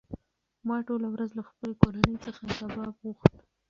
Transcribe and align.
ما 0.67 0.77
ټوله 0.87 1.07
ورځ 1.11 1.29
له 1.37 1.43
خپلې 1.49 1.73
کورنۍ 1.81 2.15
څخه 2.25 2.41
کباب 2.57 2.93
غوښت. 3.01 3.33